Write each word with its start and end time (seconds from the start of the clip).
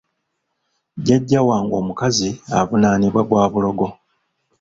Jjajja 0.99 1.39
wange 1.47 1.73
omukazi 1.81 2.29
avunaanibwa 2.57 3.21
gwa 3.29 3.43
bulogo. 3.51 3.87